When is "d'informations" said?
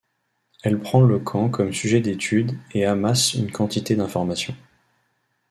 3.95-4.55